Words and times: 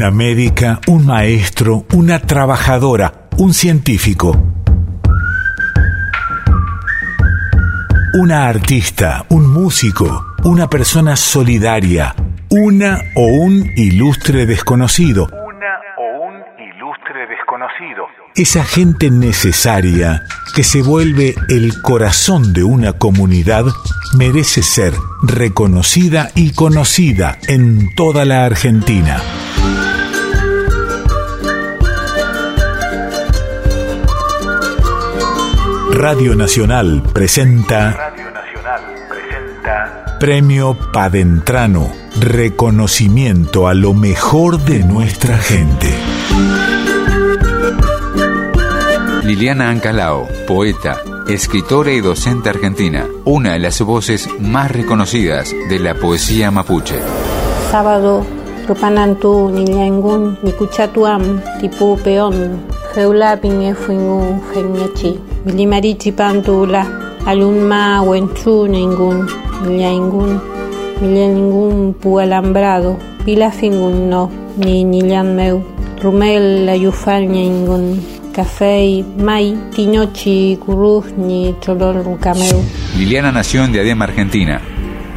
Una 0.00 0.10
médica, 0.10 0.80
un 0.86 1.04
maestro, 1.04 1.84
una 1.92 2.20
trabajadora, 2.20 3.28
un 3.36 3.52
científico. 3.52 4.32
Una 8.14 8.48
artista, 8.48 9.26
un 9.28 9.46
músico, 9.52 10.36
una 10.44 10.70
persona 10.70 11.16
solidaria, 11.16 12.14
una 12.48 12.98
o 13.14 13.26
un 13.26 13.62
ilustre 13.76 14.46
desconocido. 14.46 15.26
Una 15.26 15.76
o 15.98 16.28
un 16.28 16.34
ilustre 16.58 17.26
desconocido. 17.26 18.06
Esa 18.34 18.64
gente 18.64 19.10
necesaria 19.10 20.22
que 20.56 20.64
se 20.64 20.80
vuelve 20.80 21.34
el 21.50 21.82
corazón 21.82 22.54
de 22.54 22.64
una 22.64 22.94
comunidad 22.94 23.66
merece 24.16 24.62
ser 24.62 24.94
reconocida 25.22 26.30
y 26.34 26.54
conocida 26.54 27.36
en 27.48 27.94
toda 27.96 28.24
la 28.24 28.46
Argentina. 28.46 29.20
Radio 36.00 36.34
Nacional 36.34 37.02
presenta 37.12 37.92
Radio 37.92 38.30
Nacional 38.30 38.80
presenta 39.06 40.16
Premio 40.18 40.74
Padentrano, 40.94 41.92
reconocimiento 42.18 43.68
a 43.68 43.74
lo 43.74 43.92
mejor 43.92 44.58
de 44.60 44.78
nuestra 44.82 45.36
gente. 45.36 45.94
Liliana 49.24 49.68
Ancalao, 49.68 50.26
poeta, 50.48 51.02
escritora 51.28 51.92
y 51.92 52.00
docente 52.00 52.48
argentina, 52.48 53.04
una 53.26 53.52
de 53.52 53.58
las 53.58 53.78
voces 53.82 54.26
más 54.40 54.70
reconocidas 54.70 55.54
de 55.68 55.78
la 55.80 55.96
poesía 55.96 56.50
mapuche. 56.50 56.98
Sábado, 57.70 58.24
Rupanantu, 58.66 59.50
Nilyangun, 59.50 60.38
Nikuchatuam, 60.42 61.42
Tipu 61.60 61.98
Peón, 62.02 62.69
Heula 62.96 63.40
Piñe 63.40 63.74
Fuingun, 63.74 64.40
Fenyachi, 64.52 65.16
Milimarichi 65.44 66.10
Pantula, 66.12 67.16
Alunma, 67.24 68.02
Wenchu, 68.02 68.66
Ningun, 68.66 69.28
Milyangun, 69.64 70.40
Milyangun, 71.00 71.94
Pualambrado, 71.94 72.98
Pila 73.24 73.52
Fingun 73.52 74.10
no, 74.10 74.28
ni 74.56 74.84
Nilyan 74.84 75.36
Meu, 75.36 75.62
Rumel, 76.02 76.68
Ayufal, 76.68 77.28
Ningun, 77.28 78.00
Café, 78.32 79.04
Mai, 79.18 79.56
Tinochi, 79.74 80.56
Curuz, 80.58 81.12
ni 81.16 81.54
Cholol, 81.60 82.02
Rucameu. 82.02 82.60
Liliana 82.98 83.30
nació 83.30 83.64
en 83.64 83.72
Diadema, 83.72 84.06
Argentina, 84.06 84.60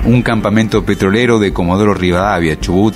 un 0.06 0.22
campamento 0.22 0.86
petrolero 0.86 1.40
de 1.40 1.52
Comodoro 1.52 1.96
Rivadavia, 1.96 2.60
Chubut, 2.60 2.94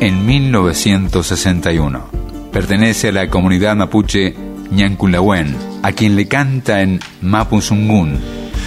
en 0.00 0.24
1961. 0.24 2.23
Pertenece 2.54 3.08
a 3.08 3.12
la 3.12 3.28
comunidad 3.28 3.74
mapuche 3.74 4.32
Ñanculawen, 4.70 5.56
a 5.82 5.90
quien 5.90 6.14
le 6.14 6.28
canta 6.28 6.82
en 6.82 7.00
Mapuzungún, 7.20 8.16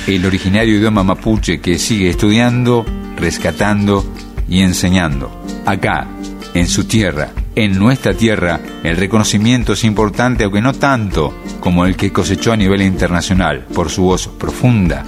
el 0.07 0.25
originario 0.25 0.75
idioma 0.75 1.03
mapuche 1.03 1.61
que 1.61 1.79
sigue 1.79 2.09
estudiando, 2.09 2.85
rescatando 3.15 4.03
y 4.49 4.59
enseñando. 4.59 5.31
Acá, 5.65 6.05
en 6.53 6.67
su 6.67 6.83
tierra, 6.83 7.29
en 7.55 7.79
nuestra 7.79 8.13
tierra, 8.13 8.59
el 8.83 8.97
reconocimiento 8.97 9.71
es 9.71 9.85
importante, 9.85 10.43
aunque 10.43 10.61
no 10.61 10.73
tanto 10.73 11.33
como 11.61 11.85
el 11.85 11.95
que 11.95 12.11
cosechó 12.11 12.51
a 12.51 12.57
nivel 12.57 12.81
internacional, 12.81 13.67
por 13.73 13.89
su 13.89 14.03
voz 14.03 14.27
profunda, 14.27 15.05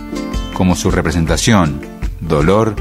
como 0.53 0.77
su 0.77 0.89
representación, 0.89 1.81
dolor 2.21 2.77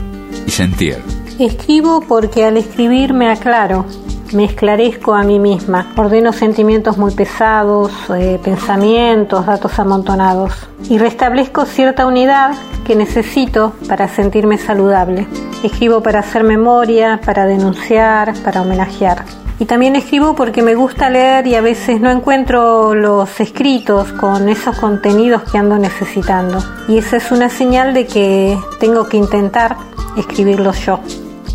y 0.46 0.50
sentir. 0.52 0.98
Escribo 1.41 2.02
porque 2.02 2.44
al 2.44 2.56
escribir 2.56 3.14
me 3.14 3.28
aclaro, 3.28 3.84
me 4.32 4.44
esclarezco 4.44 5.14
a 5.14 5.22
mí 5.22 5.38
misma, 5.38 5.92
ordeno 5.96 6.32
sentimientos 6.32 6.98
muy 6.98 7.14
pesados, 7.14 7.92
eh, 8.14 8.38
pensamientos, 8.42 9.46
datos 9.46 9.78
amontonados 9.78 10.53
y 10.88 10.98
restablezco 10.98 11.64
cierta 11.64 12.06
unidad 12.06 12.54
que 12.86 12.97
necesito 12.97 13.72
para 13.88 14.08
sentirme 14.08 14.58
saludable. 14.58 15.26
Escribo 15.62 16.03
para 16.03 16.20
hacer 16.20 16.44
memoria, 16.44 17.20
para 17.25 17.47
denunciar, 17.47 18.34
para 18.44 18.62
homenajear. 18.62 19.25
Y 19.60 19.64
también 19.64 19.97
escribo 19.97 20.34
porque 20.36 20.62
me 20.62 20.76
gusta 20.76 21.10
leer 21.10 21.47
y 21.48 21.56
a 21.56 21.60
veces 21.60 22.00
no 22.00 22.10
encuentro 22.10 22.94
los 22.94 23.41
escritos 23.41 24.12
con 24.12 24.48
esos 24.48 24.78
contenidos 24.78 25.42
que 25.50 25.58
ando 25.58 25.78
necesitando. 25.78 26.62
Y 26.86 26.98
esa 26.98 27.16
es 27.16 27.32
una 27.32 27.48
señal 27.48 27.92
de 27.92 28.06
que 28.06 28.56
tengo 28.78 29.08
que 29.08 29.16
intentar 29.16 29.76
escribirlos 30.16 30.78
yo. 30.86 31.00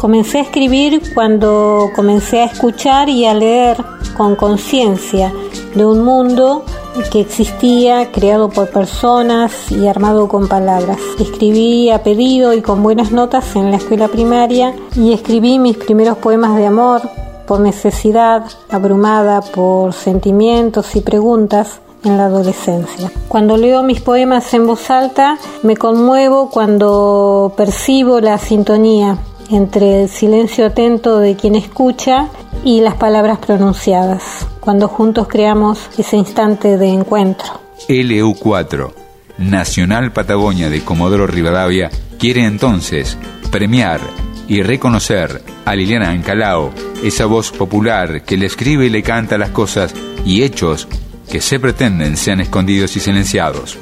Comencé 0.03 0.39
a 0.39 0.41
escribir 0.41 1.01
cuando 1.13 1.89
comencé 1.95 2.41
a 2.41 2.45
escuchar 2.47 3.07
y 3.07 3.25
a 3.25 3.33
leer 3.33 3.77
con 4.17 4.35
conciencia 4.35 5.31
de 5.75 5.85
un 5.85 6.03
mundo 6.03 6.65
que 7.09 7.21
existía, 7.21 8.11
creado 8.11 8.49
por 8.49 8.69
personas 8.69 9.71
y 9.71 9.87
armado 9.87 10.27
con 10.27 10.49
palabras. 10.49 10.97
Escribí 11.17 11.89
a 11.89 12.03
pedido 12.03 12.53
y 12.53 12.61
con 12.61 12.83
buenas 12.83 13.13
notas 13.13 13.55
en 13.55 13.71
la 13.71 13.77
escuela 13.77 14.09
primaria 14.09 14.75
y 14.93 15.13
escribí 15.13 15.57
mis 15.57 15.77
primeros 15.77 16.17
poemas 16.17 16.57
de 16.57 16.65
amor 16.65 17.01
por 17.47 17.61
necesidad, 17.61 18.43
abrumada 18.69 19.39
por 19.39 19.93
sentimientos 19.93 20.97
y 20.97 20.99
preguntas 20.99 21.79
en 22.03 22.17
la 22.17 22.25
adolescencia. 22.25 23.09
Cuando 23.29 23.55
leo 23.55 23.83
mis 23.83 24.01
poemas 24.01 24.53
en 24.53 24.67
voz 24.67 24.89
alta, 24.89 25.37
me 25.61 25.77
conmuevo 25.77 26.49
cuando 26.49 27.53
percibo 27.55 28.19
la 28.19 28.37
sintonía 28.37 29.17
entre 29.53 30.03
el 30.03 30.09
silencio 30.09 30.65
atento 30.65 31.19
de 31.19 31.35
quien 31.35 31.55
escucha 31.55 32.29
y 32.63 32.81
las 32.81 32.95
palabras 32.95 33.39
pronunciadas, 33.39 34.47
cuando 34.59 34.87
juntos 34.87 35.27
creamos 35.27 35.89
ese 35.97 36.17
instante 36.17 36.77
de 36.77 36.89
encuentro. 36.89 37.61
LU4, 37.87 38.91
Nacional 39.37 40.11
Patagonia 40.11 40.69
de 40.69 40.83
Comodoro 40.83 41.27
Rivadavia, 41.27 41.89
quiere 42.17 42.45
entonces 42.45 43.17
premiar 43.51 43.99
y 44.47 44.61
reconocer 44.61 45.41
a 45.65 45.75
Liliana 45.75 46.09
Ancalao, 46.09 46.71
esa 47.03 47.25
voz 47.25 47.51
popular 47.51 48.23
que 48.23 48.37
le 48.37 48.45
escribe 48.45 48.85
y 48.85 48.89
le 48.89 49.03
canta 49.03 49.37
las 49.37 49.49
cosas 49.49 49.93
y 50.25 50.43
hechos 50.43 50.87
que 51.29 51.41
se 51.41 51.59
pretenden 51.59 52.17
sean 52.17 52.41
escondidos 52.41 52.95
y 52.95 52.99
silenciados. 52.99 53.77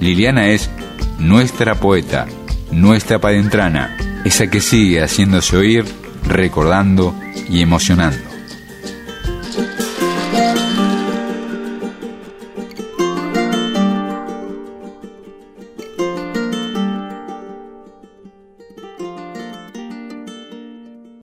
Liliana 0.00 0.48
es 0.48 0.70
nuestra 1.18 1.74
poeta, 1.74 2.26
nuestra 2.70 3.18
padentrana, 3.18 3.96
esa 4.24 4.48
que 4.48 4.60
sigue 4.60 5.02
haciéndose 5.02 5.56
oír, 5.56 5.84
recordando 6.26 7.14
y 7.48 7.62
emocionando. 7.62 8.29